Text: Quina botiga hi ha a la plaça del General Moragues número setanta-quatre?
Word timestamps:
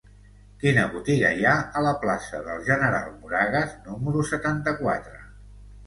Quina 0.61 0.85
botiga 0.93 1.29
hi 1.41 1.45
ha 1.49 1.51
a 1.81 1.85
la 1.89 1.93
plaça 2.07 2.41
del 2.49 2.65
General 2.73 3.15
Moragues 3.21 3.79
número 3.89 4.29
setanta-quatre? 4.35 5.27